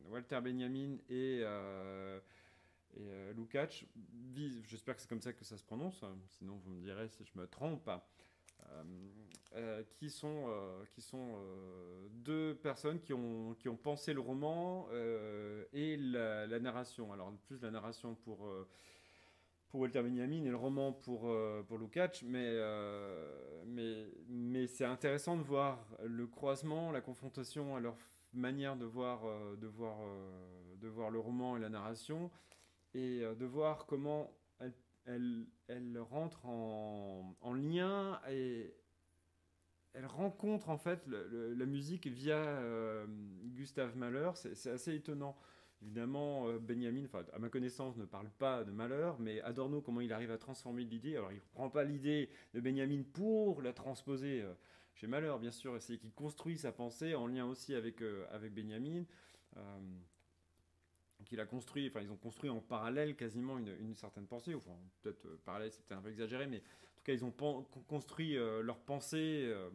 Walter 0.10 0.42
Benjamin 0.42 0.98
et, 1.08 1.42
et 3.00 3.34
Lukács. 3.34 3.86
J'espère 4.68 4.96
que 4.96 5.02
c'est 5.02 5.10
comme 5.10 5.22
ça 5.22 5.34
que 5.34 5.44
ça 5.44 5.58
se 5.58 5.64
prononce, 5.64 6.04
sinon 6.38 6.58
vous 6.58 6.72
me 6.72 6.82
direz 6.82 7.08
si 7.10 7.24
je 7.24 7.40
me 7.40 7.48
trompe. 7.48 7.90
Euh, 8.74 8.84
euh, 9.56 9.84
qui 9.94 10.10
sont, 10.10 10.46
euh, 10.50 10.84
qui 10.92 11.02
sont 11.02 11.40
deux 12.12 12.56
personnes 12.56 13.00
qui 13.00 13.14
ont, 13.14 13.56
qui 13.58 13.70
ont 13.70 13.78
pensé 13.78 14.14
le 14.14 14.20
roman 14.20 14.88
et 15.74 15.98
la, 15.98 16.60
narration. 16.60 17.12
Alors, 17.14 17.32
plus 17.48 17.62
la 17.62 17.72
narration 17.72 18.16
pour 18.16 18.50
pour 19.70 19.82
Walter 19.82 20.02
Benjamin 20.02 20.46
et 20.46 20.50
le 20.50 20.56
roman 20.56 20.94
pour, 20.94 21.34
pour 21.68 21.78
Lukács, 21.78 22.24
mais, 22.24 22.58
mais, 23.66 24.08
mais 24.30 24.68
c'est 24.68 24.86
intéressant 24.86 25.36
de 25.36 25.42
voir 25.42 25.86
le 26.06 26.26
croisement, 26.26 26.92
la 26.92 27.02
confrontation 27.02 27.76
à 27.76 27.82
leur 27.82 27.98
manière 28.34 28.78
de 28.78 28.86
voir, 28.86 29.24
de 29.58 29.68
voir, 29.68 29.98
de 30.80 30.88
voir 30.88 31.10
le 31.10 31.20
roman 31.20 31.58
et 31.58 31.60
la 31.60 31.70
narration, 31.70 32.32
et 32.94 33.20
de 33.20 33.46
voir 33.46 33.86
comment 33.86 34.32
elle, 35.08 35.46
elle 35.68 36.00
rentre 36.00 36.46
en, 36.46 37.36
en, 37.42 37.54
lien 37.54 38.20
et 38.30 38.74
elle 39.94 40.06
rencontre 40.06 40.70
en 40.70 40.78
fait 40.78 41.08
la 41.08 41.66
musique 41.66 42.08
via 42.08 42.38
euh, 42.38 43.06
Gustave 43.46 43.98
Mahler. 43.98 44.32
C'est 44.34 44.70
assez 44.70 44.94
étonnant. 44.94 45.36
Évidemment, 45.82 46.48
euh, 46.48 46.58
Benjamin, 46.60 47.06
à 47.34 47.40
ma 47.40 47.50
connaissance, 47.50 47.98
ne 47.98 48.06
parle 48.06 48.30
pas 48.30 48.64
de 48.64 48.72
Mahler, 48.72 49.12
mais 49.20 49.42
Adorno, 49.42 49.82
comment 49.82 50.02
il 50.02 50.12
arrive 50.12 50.32
à 50.32 50.38
transformer 50.38 50.84
l'idée 50.84 51.18
Alors, 51.18 51.32
il 51.32 51.36
ne 51.36 51.54
prend 51.54 51.70
pas 51.70 51.84
l'idée 51.84 52.30
de 52.56 52.60
Benjamin 52.60 53.04
pour 53.14 53.62
la 53.62 53.74
transposer 53.74 54.42
euh, 54.42 54.54
chez 54.96 55.06
Mahler, 55.06 55.36
bien 55.40 55.52
sûr, 55.52 55.80
c'est 55.80 55.98
qu'il 55.98 56.12
construit 56.14 56.58
sa 56.58 56.72
pensée 56.72 57.14
en 57.14 57.28
lien 57.28 57.46
aussi 57.46 57.76
avec, 57.76 58.02
avec 58.32 58.56
Benjamin 58.56 59.04
qu'il 61.28 61.40
a 61.40 61.46
construit, 61.46 61.88
enfin 61.88 62.02
ils 62.02 62.12
ont 62.12 62.18
construit 62.18 62.50
en 62.50 62.60
parallèle 62.60 63.16
quasiment 63.16 63.58
une, 63.58 63.96
certaine 63.96 64.26
pensée, 64.26 64.56
enfin 64.56 64.72
peut-être 65.02 65.26
euh, 65.26 65.40
parallèle 65.46 65.72
c'était 65.72 65.94
un 65.94 66.02
peu 66.02 66.10
exagéré, 66.10 66.48
mais 66.48 66.58
en 66.58 66.98
tout 66.98 67.04
cas 67.04 67.14
ils 67.14 67.26
ont 67.26 67.34
construit 67.88 68.38
euh, 68.38 68.62
leur 68.62 68.78
pensée 68.80 69.44
euh, 69.46 69.70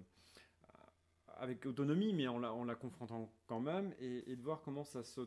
avec 1.36 1.66
autonomie, 1.66 2.12
mais 2.12 2.28
en 2.28 2.38
la, 2.38 2.74
confrontant 2.74 3.32
quand 3.46 3.60
même, 3.60 3.94
et, 4.00 4.36
de 4.36 4.42
voir 4.42 4.62
comment 4.62 4.84
ça 4.84 5.02
se, 5.02 5.20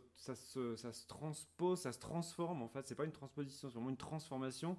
transpose, 1.07 1.79
ça 1.79 1.91
se 1.91 1.99
transforme 1.99 2.61
en 2.61 2.69
fait, 2.69 2.87
c'est 2.87 2.95
pas 2.95 3.05
une 3.05 3.11
transposition, 3.11 3.69
c'est 3.69 3.75
vraiment 3.75 3.89
une 3.89 3.97
transformation, 3.97 4.77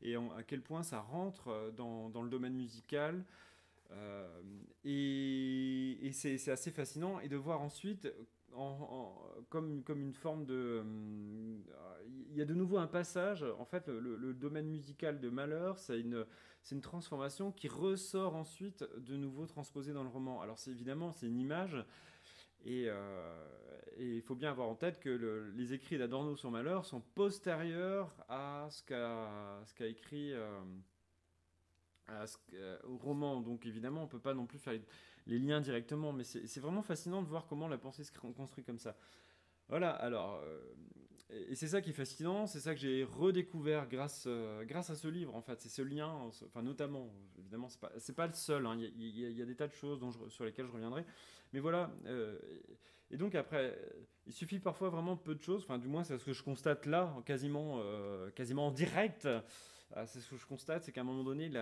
et 0.00 0.14
à 0.14 0.42
quel 0.46 0.62
point 0.62 0.82
ça 0.82 1.00
rentre 1.00 1.72
dans, 1.76 2.08
dans 2.10 2.22
le 2.22 2.28
domaine 2.28 2.54
musical. 2.54 3.24
et 4.84 6.10
c'est 6.12 6.50
assez 6.50 6.70
fascinant, 6.70 7.18
et 7.20 7.28
de 7.28 7.36
voir 7.36 7.62
ensuite 7.62 8.06
comme, 9.48 9.82
une 9.88 10.14
forme 10.14 10.46
de... 10.46 10.82
Il 12.30 12.36
y 12.36 12.42
a 12.42 12.44
de 12.44 12.54
nouveau 12.54 12.78
un 12.78 12.86
passage, 12.86 13.44
en 13.58 13.64
fait 13.64 13.88
le, 13.88 14.34
domaine 14.34 14.66
musical 14.68 15.20
de 15.20 15.28
Malheur, 15.28 15.78
c'est 15.78 16.00
une, 16.00 16.24
transformation 16.80 17.52
qui 17.52 17.68
ressort 17.68 18.34
ensuite 18.34 18.84
de 18.98 19.16
nouveau 19.16 19.46
transposé 19.46 19.92
dans 19.92 20.02
le 20.02 20.08
roman. 20.08 20.40
Alors 20.40 20.58
évidemment, 20.66 21.12
c'est 21.12 21.26
une 21.26 21.38
image, 21.38 21.76
et 22.64 22.86
euh, 22.88 23.46
il 23.98 24.22
faut 24.22 24.34
bien 24.34 24.50
avoir 24.50 24.68
en 24.68 24.74
tête 24.74 25.00
que 25.00 25.52
les 25.54 25.72
écrits 25.72 25.98
d'Adorno 25.98 26.36
sur 26.36 26.50
Malheur 26.50 26.84
sont 26.84 27.00
postérieurs 27.00 28.14
à 28.28 28.68
ce 28.70 28.82
qu'a 28.82 29.86
écrit... 29.86 30.32
Euh, 30.32 30.60
au 32.84 32.96
roman. 32.96 33.40
Donc 33.40 33.66
évidemment, 33.66 34.04
on 34.04 34.06
peut 34.06 34.20
pas 34.20 34.34
non 34.34 34.46
plus 34.46 34.58
faire 34.58 34.78
les, 35.26 35.38
liens 35.38 35.60
directement, 35.60 36.12
mais 36.12 36.24
c'est 36.24 36.60
vraiment 36.60 36.82
fascinant 36.82 37.22
de 37.22 37.28
voir 37.28 37.46
comment 37.46 37.68
la 37.68 37.78
pensée 37.78 38.04
se 38.04 38.12
construit 38.12 38.64
comme 38.64 38.78
ça. 38.78 38.96
Voilà, 39.68 39.90
alors, 39.90 40.42
et 41.30 41.56
c'est 41.56 41.66
ça 41.66 41.80
qui 41.80 41.90
est 41.90 41.94
fascinant, 41.94 42.46
c'est 42.46 42.60
ça 42.60 42.74
que 42.74 42.80
j'ai 42.80 43.02
redécouvert 43.02 43.88
grâce, 43.88 44.24
euh, 44.28 44.64
grâce 44.64 44.90
à 44.90 44.94
ce 44.94 45.08
livre, 45.08 45.34
en 45.34 45.42
fait. 45.42 45.60
C'est 45.60 45.68
ce 45.68 45.82
lien, 45.82 46.08
enfin, 46.44 46.62
notamment, 46.62 47.12
évidemment, 47.38 47.68
c'est 47.68 47.80
pas, 47.80 47.90
pas 48.16 48.26
le 48.28 48.32
seul, 48.32 48.64
hein. 48.64 48.76
il 48.78 49.18
y, 49.18 49.42
a 49.42 49.44
des 49.44 49.56
tas 49.56 49.66
de 49.66 49.72
choses 49.72 49.98
dont 49.98 50.12
sur 50.28 50.44
lesquelles 50.44 50.66
je 50.66 50.72
reviendrai. 50.72 51.04
Mais 51.52 51.58
voilà, 51.58 51.90
euh, 52.06 52.38
et 53.10 53.16
donc 53.16 53.34
après, 53.34 53.76
il 54.26 54.32
suffit 54.32 54.60
parfois 54.60 54.88
vraiment 54.88 55.16
peu 55.16 55.34
de 55.34 55.42
choses, 55.42 55.62
enfin, 55.64 55.78
du 55.78 55.88
moins, 55.88 56.04
c'est 56.04 56.16
ce 56.16 56.24
que 56.24 56.32
je 56.32 56.44
constate 56.44 56.86
là, 56.86 57.12
quasiment, 57.24 57.80
euh, 57.80 58.30
quasiment 58.30 58.68
en 58.68 58.72
direct. 58.72 59.28
Ah, 59.94 60.06
c'est 60.06 60.20
ce 60.20 60.28
que 60.28 60.36
je 60.36 60.46
constate, 60.46 60.84
c'est 60.84 60.92
qu'à 60.92 61.02
un 61.02 61.04
moment 61.04 61.22
donné, 61.22 61.46
il 61.46 61.52
y 61.52 61.58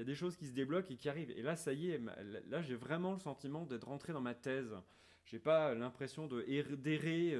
a 0.00 0.04
des 0.04 0.14
choses 0.14 0.36
qui 0.36 0.46
se 0.46 0.52
débloquent 0.52 0.90
et 0.90 0.96
qui 0.96 1.08
arrivent. 1.08 1.32
Et 1.32 1.42
là, 1.42 1.56
ça 1.56 1.72
y 1.72 1.90
est, 1.90 2.00
là, 2.48 2.62
j'ai 2.62 2.76
vraiment 2.76 3.12
le 3.12 3.18
sentiment 3.18 3.66
d'être 3.66 3.88
rentré 3.88 4.12
dans 4.12 4.20
ma 4.20 4.34
thèse. 4.34 4.74
J'ai 5.24 5.38
pas 5.38 5.74
l'impression 5.74 6.28
d'errer 6.28 7.36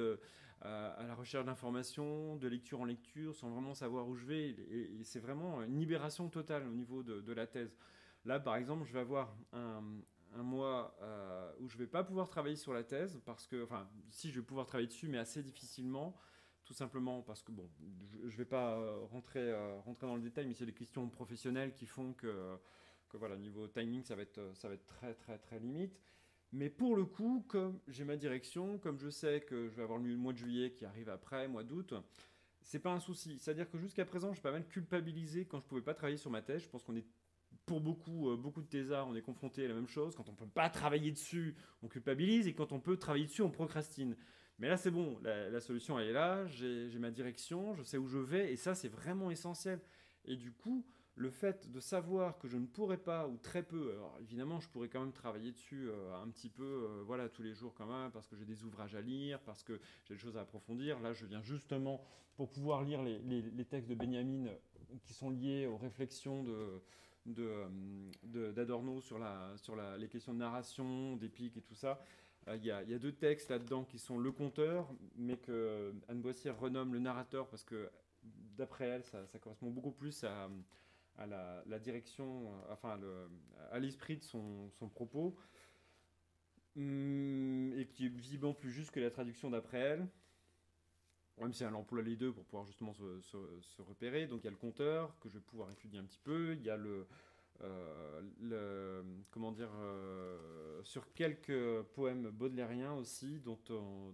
à, 0.61 1.03
la 1.07 1.15
recherche 1.15 1.45
d'informations, 1.45 2.35
de 2.35 2.47
lecture 2.47 2.81
en 2.81 2.85
lecture, 2.85 3.35
sans 3.35 3.49
vraiment 3.49 3.73
savoir 3.73 4.07
où 4.07 4.15
je 4.15 4.25
vais. 4.25 4.49
Et, 4.49 5.03
c'est 5.03 5.19
vraiment 5.19 5.61
une 5.63 5.79
libération 5.79 6.29
totale 6.29 6.67
au 6.67 6.73
niveau 6.73 7.03
de, 7.03 7.33
la 7.33 7.47
thèse. 7.47 7.75
Là, 8.25 8.39
par 8.39 8.55
exemple, 8.57 8.85
je 8.85 8.93
vais 8.93 8.99
avoir 8.99 9.35
un, 9.53 9.81
mois 10.37 10.97
euh, 11.01 11.49
où 11.61 11.69
je 11.69 11.77
vais 11.77 11.87
pas 11.87 12.03
pouvoir 12.03 12.27
travailler 12.27 12.57
sur 12.57 12.73
la 12.73 12.83
thèse, 12.83 13.21
parce 13.25 13.47
que, 13.47 13.63
enfin, 13.63 13.87
si 14.09 14.29
je 14.29 14.39
vais 14.39 14.45
pouvoir 14.45 14.65
travailler 14.65 14.87
dessus, 14.87 15.07
mais 15.07 15.17
assez 15.17 15.41
difficilement, 15.41 16.13
tout 16.65 16.73
simplement 16.73 17.21
parce 17.21 17.43
que, 17.43 17.51
bon, 17.51 17.69
je, 18.23 18.25
ne 18.25 18.29
vais 18.31 18.45
pas 18.45 18.77
euh, 18.77 19.05
rentrer, 19.11 19.51
euh, 19.51 19.79
rentrer 19.81 20.07
dans 20.07 20.15
le 20.15 20.21
détail, 20.21 20.47
mais 20.47 20.53
c'est 20.53 20.65
des 20.65 20.73
questions 20.73 21.07
professionnelles 21.09 21.73
qui 21.73 21.85
font 21.85 22.13
que, 22.13 22.57
que 23.09 23.17
voilà, 23.17 23.37
niveau 23.37 23.67
timing, 23.67 24.03
ça 24.03 24.15
va 24.15 24.23
être, 24.23 24.41
ça 24.55 24.67
va 24.67 24.73
être 24.73 24.85
très, 24.85 25.13
très, 25.13 25.37
très 25.37 25.59
limite. 25.59 26.01
Mais 26.51 26.69
pour 26.69 26.95
le 26.95 27.05
coup, 27.05 27.45
comme 27.47 27.79
j'ai 27.87 28.03
ma 28.03 28.15
direction, 28.15 28.77
comme 28.79 28.99
je 28.99 29.09
sais 29.09 29.41
que 29.41 29.69
je 29.69 29.75
vais 29.75 29.83
avoir 29.83 29.99
le 29.99 30.15
mois 30.15 30.33
de 30.33 30.37
juillet 30.37 30.71
qui 30.71 30.85
arrive 30.85 31.09
après, 31.09 31.47
mois 31.47 31.63
d'août, 31.63 31.93
c'est 32.61 32.79
pas 32.79 32.91
un 32.91 32.99
souci. 32.99 33.37
C'est-à-dire 33.39 33.69
que 33.69 33.77
jusqu'à 33.77 34.05
présent, 34.05 34.29
je 34.29 34.35
suis 34.35 34.41
pas 34.41 34.51
mal 34.51 34.67
culpabilisé 34.67 35.45
quand 35.45 35.59
je 35.59 35.65
pouvais 35.65 35.81
pas 35.81 35.93
travailler 35.93 36.17
sur 36.17 36.31
ma 36.31 36.41
thèse. 36.41 36.63
Je 36.63 36.69
pense 36.69 36.83
qu'on 36.83 36.95
est 36.95 37.05
pour 37.65 37.81
beaucoup, 37.81 38.29
euh, 38.29 38.37
beaucoup 38.37 38.61
de 38.61 38.67
thésards, 38.67 39.07
on 39.07 39.15
est 39.15 39.21
confronté 39.21 39.65
à 39.65 39.67
la 39.67 39.73
même 39.73 39.87
chose. 39.87 40.15
Quand 40.15 40.29
on 40.29 40.33
peut 40.33 40.47
pas 40.47 40.69
travailler 40.69 41.11
dessus, 41.11 41.55
on 41.83 41.87
culpabilise, 41.87 42.47
et 42.47 42.53
quand 42.53 42.71
on 42.71 42.79
peut 42.79 42.97
travailler 42.97 43.25
dessus, 43.25 43.41
on 43.41 43.49
procrastine. 43.49 44.15
Mais 44.59 44.69
là, 44.69 44.77
c'est 44.77 44.91
bon, 44.91 45.19
la, 45.21 45.59
solution 45.59 45.99
elle 45.99 46.07
est 46.09 46.13
là, 46.13 46.45
j'ai 46.47 46.97
ma 46.97 47.11
direction, 47.11 47.73
je 47.75 47.83
sais 47.83 47.97
où 47.97 48.07
je 48.07 48.17
vais, 48.17 48.53
et 48.53 48.55
ça, 48.55 48.73
c'est 48.73 48.87
vraiment 48.87 49.29
essentiel. 49.29 49.81
Et 50.23 50.37
du 50.37 50.51
coup, 50.51 50.85
le 51.15 51.29
fait 51.29 51.69
de 51.71 51.79
savoir 51.79 52.37
que 52.37 52.47
je 52.47 52.57
ne 52.57 52.65
pourrais 52.65 52.97
pas, 52.97 53.27
ou 53.27 53.37
très 53.37 53.63
peu, 53.63 53.91
alors 53.91 54.17
évidemment 54.19 54.59
je 54.59 54.67
pourrais 54.67 54.89
quand 54.89 54.99
même 54.99 55.13
travailler 55.13 55.53
dessus 55.53 55.87
euh, 55.89 56.13
un 56.21 56.27
petit 56.29 56.49
peu, 56.49 56.63
euh, 56.63 57.03
voilà, 57.05 57.29
tous 57.29 57.41
les 57.41 57.53
jours 57.53 57.73
quand 57.73 57.85
même, 57.85 58.11
parce 58.11 58.27
que 58.27 58.35
j'ai 58.35 58.45
des 58.45 58.63
ouvrages 58.63 58.95
à 58.95 59.01
lire, 59.01 59.39
parce 59.41 59.63
que 59.63 59.79
j'ai 60.03 60.15
des 60.15 60.19
choses 60.19 60.35
à 60.37 60.41
approfondir. 60.41 60.99
Là, 60.99 61.13
je 61.13 61.25
viens 61.25 61.41
justement 61.41 62.03
pour 62.35 62.49
pouvoir 62.49 62.83
lire 62.83 63.01
les, 63.01 63.65
textes 63.65 63.89
de 63.89 63.95
Benjamin 63.95 64.47
qui 65.03 65.13
sont 65.13 65.29
liés 65.29 65.67
aux 65.67 65.77
réflexions 65.77 66.43
d'Adorno 67.25 68.99
sur, 68.99 69.17
les 69.97 70.07
questions 70.09 70.33
de 70.33 70.39
narration, 70.39 71.15
d'épique 71.15 71.55
et 71.55 71.61
tout 71.61 71.75
ça. 71.75 72.01
Euh, 72.47 72.57
il 72.57 72.65
y, 72.65 72.71
a, 72.71 72.83
deux 72.99 73.13
textes 73.13 73.49
là-dedans 73.49 73.83
qui 73.83 73.97
sont 73.97 74.19
le 74.19 74.31
conteur, 74.31 74.87
mais 75.15 75.37
que 75.37 75.93
Anne 76.07 76.21
Boissière 76.21 76.59
renomme 76.59 76.93
le 76.93 76.99
narrateur 76.99 77.47
parce 77.47 77.63
que 77.63 77.89
d'après 78.57 78.85
elle, 78.85 79.03
ça, 79.03 79.19
correspond 79.41 79.69
beaucoup 79.69 79.91
plus 79.91 80.23
à, 80.23 80.49
la, 81.25 81.79
direction, 81.79 82.47
euh, 82.47 82.73
enfin 82.73 82.99
à 83.71 83.79
l'esprit 83.79 84.17
de 84.17 84.23
son, 84.23 84.69
propos, 84.93 85.35
hum, 86.75 87.73
et 87.77 87.87
qui 87.87 88.05
est 88.05 88.09
visiblement 88.09 88.53
plus 88.53 88.71
juste 88.71 88.91
que 88.91 88.99
la 88.99 89.09
traduction 89.09 89.49
d'après 89.49 89.79
elle, 89.79 90.07
même 91.39 91.53
si 91.53 91.63
elle 91.63 91.75
emploie 91.75 92.01
les 92.01 92.15
deux 92.15 92.31
pour 92.31 92.45
pouvoir 92.45 92.65
justement 92.65 92.93
se, 92.93 93.81
repérer. 93.81 94.27
Donc 94.27 94.41
il 94.41 94.45
y 94.45 94.47
a 94.47 94.51
le 94.51 94.57
compteur, 94.57 95.17
que 95.19 95.29
je 95.29 95.35
vais 95.35 95.43
pouvoir 95.43 95.71
étudier 95.71 95.99
un 95.99 96.05
petit 96.05 96.21
peu, 96.23 96.53
il 96.53 96.61
y 96.61 96.69
a 96.69 96.77
le... 96.77 97.07
Euh, 97.61 99.01
comment 99.31 99.51
dire 99.51 99.71
euh, 99.77 100.83
sur 100.83 101.13
quelques 101.13 101.81
poèmes 101.93 102.29
baudelairiens 102.29 102.93
aussi 102.93 103.39
dont, 103.39 103.57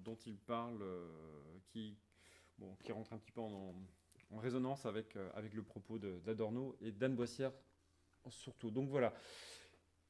dont 0.03 0.17
il 0.25 0.37
parle 0.37 0.83
qui 1.65 1.97
bon 2.59 2.75
qui 2.83 2.91
rentre 2.91 3.13
un 3.13 3.17
petit 3.17 3.31
peu 3.31 3.41
en, 3.41 3.73
résonance 4.37 4.85
avec, 4.85 5.17
euh, 5.17 5.29
avec 5.33 5.53
le 5.53 5.63
propos 5.63 5.99
d'Adorno 5.99 6.77
et 6.79 6.91
d'Anne 6.91 7.15
Boissière 7.15 7.51
surtout. 8.29 8.71
Donc 8.71 8.87
voilà. 8.89 9.13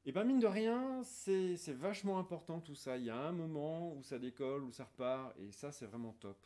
Et 0.05 0.11
ben 0.11 0.23
mine 0.23 0.39
de 0.39 0.47
rien, 0.47 1.01
c'est 1.03 1.55
vachement 1.73 2.19
important 2.19 2.59
tout 2.59 2.75
ça. 2.75 2.97
Il 2.97 3.05
y 3.05 3.09
a 3.09 3.17
un 3.17 3.31
moment 3.31 3.93
où 3.93 4.03
ça 4.03 4.19
décolle, 4.19 4.63
où 4.63 4.71
ça 4.71 4.83
repart, 4.83 5.35
et 5.39 5.51
ça 5.51 5.71
c'est 5.71 5.85
vraiment 5.85 6.13
top. 6.13 6.37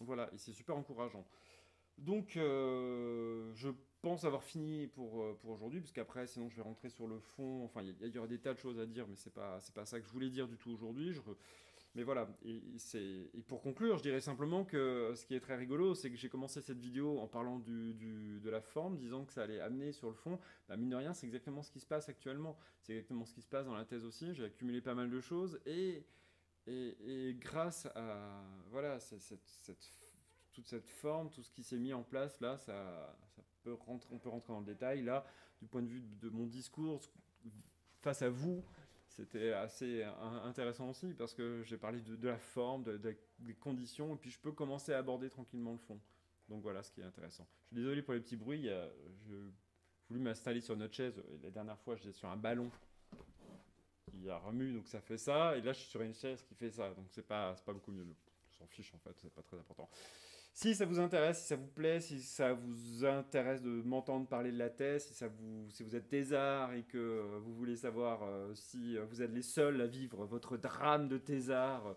Voilà, 0.00 0.28
et 0.32 0.38
c'est 0.38 0.52
super 0.52 0.76
encourageant. 0.76 1.26
Donc 1.98 2.36
euh, 2.36 3.52
je 3.54 3.70
pense 4.00 4.24
avoir 4.24 4.42
fini 4.42 4.86
pour, 4.88 5.22
euh, 5.22 5.38
pour 5.40 5.50
aujourd'hui, 5.50 5.80
parce 5.80 5.92
qu'après 5.92 6.26
sinon 6.26 6.48
je 6.48 6.56
vais 6.56 6.62
rentrer 6.62 6.90
sur 6.90 7.06
le 7.06 7.18
fond. 7.18 7.64
Enfin, 7.64 7.82
il 7.82 8.06
y, 8.06 8.10
y, 8.10 8.18
aura 8.18 8.28
des 8.28 8.38
tas 8.38 8.54
de 8.54 8.58
choses 8.58 8.78
à 8.78 8.86
dire, 8.86 9.06
mais 9.08 9.16
c'est 9.16 9.32
pas, 9.32 9.58
pas 9.74 9.84
ça 9.84 10.00
que 10.00 10.06
je 10.06 10.12
voulais 10.12 10.30
dire 10.30 10.48
du 10.48 10.56
tout 10.56 10.70
aujourd'hui. 10.70 11.14
Mais 11.96 12.04
voilà, 12.04 12.28
et, 12.44 12.62
et, 13.34 13.42
pour 13.42 13.60
conclure, 13.62 13.98
je 13.98 14.02
dirais 14.02 14.20
simplement 14.20 14.64
que 14.64 15.12
ce 15.16 15.26
qui 15.26 15.34
est 15.34 15.40
très 15.40 15.56
rigolo, 15.56 15.96
c'est 15.96 16.08
que 16.08 16.16
j'ai 16.16 16.28
commencé 16.28 16.60
cette 16.60 16.78
vidéo 16.78 17.18
en 17.18 17.26
parlant 17.26 17.58
du, 17.58 18.38
de 18.40 18.50
la 18.50 18.60
forme, 18.60 18.96
disant 18.96 19.24
que 19.24 19.32
ça 19.32 19.42
allait 19.42 19.60
amener 19.60 19.90
sur 19.90 20.08
le 20.08 20.14
fond. 20.14 20.38
Bah, 20.68 20.76
mine 20.76 20.90
de 20.90 20.96
rien, 20.96 21.12
c'est 21.14 21.26
exactement 21.26 21.62
ce 21.62 21.72
qui 21.72 21.80
se 21.80 21.86
passe 21.86 22.08
actuellement. 22.08 22.56
C'est 22.82 22.92
exactement 22.92 23.24
ce 23.24 23.34
qui 23.34 23.42
se 23.42 23.48
passe 23.48 23.66
dans 23.66 23.74
la 23.74 23.84
thèse 23.84 24.04
aussi. 24.04 24.34
J'ai 24.34 24.44
accumulé 24.44 24.80
pas 24.80 24.94
mal 24.94 25.10
de 25.10 25.20
choses 25.20 25.60
et, 25.66 26.06
et, 26.68 27.34
grâce 27.40 27.86
à 27.96 28.44
voilà, 28.70 29.00
cette, 29.00 29.42
toute 30.52 30.68
cette 30.68 30.88
forme, 30.88 31.28
tout 31.30 31.42
ce 31.42 31.50
qui 31.50 31.64
s'est 31.64 31.78
mis 31.78 31.92
en 31.92 32.04
place, 32.04 32.40
là, 32.40 32.56
ça, 32.56 33.18
ça 33.34 33.42
on 33.66 34.18
peut 34.18 34.28
rentrer 34.28 34.52
dans 34.52 34.60
le 34.60 34.66
détail. 34.66 35.02
Là, 35.02 35.24
du 35.60 35.68
point 35.68 35.82
de 35.82 35.88
vue 35.88 36.02
de 36.20 36.28
mon 36.28 36.46
discours, 36.46 37.00
face 38.00 38.22
à 38.22 38.30
vous, 38.30 38.64
c'était 39.08 39.52
assez 39.52 40.04
intéressant 40.44 40.88
aussi 40.88 41.14
parce 41.14 41.34
que 41.34 41.62
j'ai 41.64 41.76
parlé 41.76 42.00
de, 42.00 42.28
la 42.28 42.38
forme, 42.38 42.84
des 43.38 43.54
conditions, 43.54 44.14
et 44.14 44.18
puis 44.18 44.30
je 44.30 44.38
peux 44.38 44.52
commencer 44.52 44.92
à 44.92 44.98
aborder 44.98 45.28
tranquillement 45.28 45.72
le 45.72 45.78
fond. 45.78 46.00
Donc 46.48 46.62
voilà 46.62 46.82
ce 46.82 46.90
qui 46.90 47.00
est 47.00 47.04
intéressant. 47.04 47.46
Je 47.62 47.66
suis 47.66 47.76
désolé 47.76 48.02
pour 48.02 48.14
les 48.14 48.20
petits 48.20 48.36
bruits. 48.36 48.68
Je 49.28 49.36
voulu 50.10 50.20
m'installer 50.20 50.60
sur 50.60 50.76
notre 50.76 50.94
chaise. 50.94 51.22
La 51.42 51.50
dernière 51.50 51.78
fois, 51.78 51.96
j'étais 51.96 52.12
sur 52.12 52.28
un 52.28 52.36
ballon 52.36 52.70
qui 54.10 54.28
a 54.28 54.36
remue, 54.38 54.72
donc 54.72 54.88
ça 54.88 55.00
fait 55.00 55.16
ça. 55.16 55.56
Et 55.56 55.62
là, 55.62 55.72
je 55.72 55.78
suis 55.78 55.88
sur 55.88 56.02
une 56.02 56.14
chaise 56.14 56.42
qui 56.42 56.54
fait 56.54 56.70
ça. 56.70 56.92
Donc 56.94 57.06
c'est 57.10 57.26
pas, 57.26 57.54
pas 57.64 57.72
beaucoup 57.72 57.92
mieux. 57.92 58.04
On 58.04 58.58
s'en 58.58 58.66
fiche 58.66 58.92
en 58.94 58.98
fait, 58.98 59.16
c'est 59.16 59.32
pas 59.32 59.42
très 59.42 59.56
important. 59.56 59.88
Si 60.52 60.74
ça 60.74 60.84
vous 60.84 60.98
intéresse, 60.98 61.40
si 61.40 61.46
ça 61.46 61.56
vous 61.56 61.68
plaît, 61.68 62.00
si 62.00 62.20
ça 62.20 62.52
vous 62.52 63.04
intéresse 63.04 63.62
de 63.62 63.70
m'entendre 63.82 64.26
parler 64.26 64.52
de 64.52 64.58
la 64.58 64.68
thèse, 64.68 65.06
si, 65.06 65.14
ça 65.14 65.28
vous, 65.28 65.70
si 65.70 65.82
vous 65.82 65.96
êtes 65.96 66.08
thésard 66.08 66.74
et 66.74 66.82
que 66.82 67.38
vous 67.38 67.54
voulez 67.54 67.76
savoir 67.76 68.22
euh, 68.24 68.52
si 68.54 68.98
vous 68.98 69.22
êtes 69.22 69.32
les 69.32 69.42
seuls 69.42 69.80
à 69.80 69.86
vivre 69.86 70.26
votre 70.26 70.56
drame 70.56 71.08
de 71.08 71.18
thésard 71.18 71.96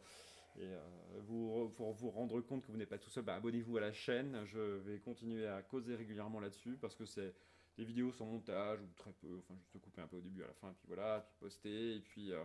et 0.55 0.65
euh, 0.65 0.79
vous, 1.22 1.69
pour 1.75 1.93
vous 1.93 2.12
rendre 2.12 2.39
compte 2.41 2.65
que 2.65 2.72
vous 2.72 2.77
n'êtes 2.77 2.89
pas 2.89 3.00
tout 3.00 3.10
seul, 3.10 3.24
bah, 3.24 3.36
abonnez-vous 3.36 3.77
à 3.77 3.81
la 3.81 3.91
chaîne. 3.91 4.45
Je 4.45 4.60
vais 4.60 5.00
continuer 5.00 5.48
à 5.48 5.62
causer 5.63 5.95
régulièrement 5.95 6.39
là-dessus 6.39 6.77
parce 6.79 6.95
que 6.95 7.05
c'est 7.05 7.33
des 7.75 7.83
vidéos 7.83 8.12
sans 8.12 8.27
montage 8.27 8.79
ou 8.81 8.88
très 8.95 9.12
peu, 9.13 9.39
enfin 9.39 9.55
juste 9.57 9.79
couper 9.79 10.01
un 10.01 10.07
peu 10.07 10.17
au 10.17 10.22
début 10.22 10.43
à 10.43 10.48
la 10.48 10.53
fin, 10.53 10.69
et 10.69 10.75
puis 10.75 10.88
voilà, 10.88 11.25
puis 11.25 11.36
poster, 11.39 11.95
et 11.95 12.01
puis... 12.01 12.31
Euh, 12.31 12.38
euh, 12.38 12.43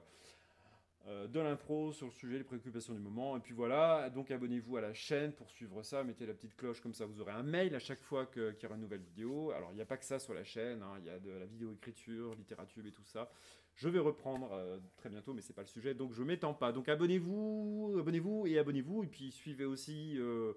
de 1.06 1.40
l'impro 1.40 1.92
sur 1.92 2.06
le 2.06 2.12
sujet, 2.12 2.38
les 2.38 2.44
préoccupations 2.44 2.92
du 2.92 3.00
moment. 3.00 3.36
Et 3.36 3.40
puis 3.40 3.54
voilà, 3.54 4.10
donc 4.10 4.30
abonnez-vous 4.30 4.76
à 4.76 4.80
la 4.80 4.92
chaîne 4.92 5.32
pour 5.32 5.50
suivre 5.50 5.82
ça, 5.82 6.04
mettez 6.04 6.26
la 6.26 6.34
petite 6.34 6.54
cloche 6.54 6.80
comme 6.80 6.92
ça, 6.92 7.06
vous 7.06 7.20
aurez 7.20 7.32
un 7.32 7.42
mail 7.42 7.74
à 7.74 7.78
chaque 7.78 8.00
fois 8.00 8.26
qu'il 8.26 8.56
y 8.62 8.66
aura 8.66 8.74
une 8.74 8.82
nouvelle 8.82 9.00
vidéo. 9.00 9.50
Alors 9.52 9.70
il 9.72 9.76
n'y 9.76 9.80
a 9.80 9.86
pas 9.86 9.96
que 9.96 10.04
ça 10.04 10.18
sur 10.18 10.34
la 10.34 10.44
chaîne, 10.44 10.82
hein. 10.82 10.96
il 10.98 11.06
y 11.06 11.10
a 11.10 11.18
de 11.18 11.30
la 11.30 11.46
vidéo 11.46 11.72
écriture, 11.72 12.34
littérature 12.34 12.84
et 12.86 12.92
tout 12.92 13.04
ça. 13.04 13.30
Je 13.74 13.88
vais 13.88 14.00
reprendre 14.00 14.50
euh, 14.52 14.78
très 14.96 15.08
bientôt, 15.08 15.32
mais 15.32 15.40
c'est 15.40 15.54
pas 15.54 15.62
le 15.62 15.68
sujet, 15.68 15.94
donc 15.94 16.12
je 16.12 16.22
m'étends 16.22 16.54
pas. 16.54 16.72
Donc 16.72 16.88
abonnez-vous, 16.88 17.96
abonnez-vous 17.98 18.46
et 18.46 18.58
abonnez-vous, 18.58 19.04
et 19.04 19.06
puis 19.06 19.30
suivez 19.30 19.64
aussi... 19.64 20.18
Euh, 20.18 20.52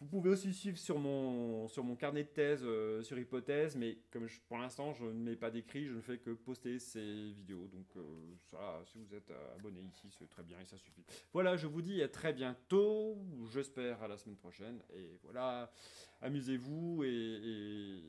vous 0.00 0.06
pouvez 0.06 0.30
aussi 0.30 0.52
suivre 0.52 0.76
sur 0.76 0.98
mon, 0.98 1.68
sur 1.68 1.84
mon 1.84 1.96
carnet 1.96 2.24
de 2.24 2.28
thèse 2.28 2.62
euh, 2.64 3.02
sur 3.02 3.18
hypothèse, 3.18 3.76
mais 3.76 3.98
comme 4.10 4.26
pour 4.48 4.58
l'instant 4.58 4.92
je 4.92 5.04
ne 5.04 5.12
mets 5.12 5.36
pas 5.36 5.50
d'écrit, 5.50 5.86
je 5.86 5.94
ne 5.94 6.00
fais 6.00 6.18
que 6.18 6.30
poster 6.30 6.78
ces 6.78 7.30
vidéos. 7.30 7.66
Donc 7.68 7.86
euh, 7.96 8.02
ça, 8.50 8.82
si 8.86 8.98
vous 8.98 9.14
êtes 9.14 9.32
abonné 9.56 9.80
ici, 9.80 10.08
c'est 10.18 10.28
très 10.28 10.42
bien 10.42 10.58
et 10.60 10.66
ça 10.66 10.76
suffit. 10.76 11.04
Voilà, 11.32 11.56
je 11.56 11.66
vous 11.66 11.82
dis 11.82 12.02
à 12.02 12.08
très 12.08 12.32
bientôt, 12.32 13.18
j'espère 13.52 14.02
à 14.02 14.08
la 14.08 14.16
semaine 14.16 14.36
prochaine. 14.36 14.80
Et 14.94 15.18
voilà, 15.22 15.72
amusez-vous 16.20 17.04
et, 17.04 18.00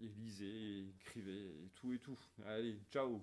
et, 0.00 0.08
lisez, 0.18 0.84
écrivez, 1.00 1.48
et 1.64 1.70
tout 1.74 1.92
et 1.92 1.98
tout. 1.98 2.18
Allez, 2.46 2.78
ciao 2.90 3.20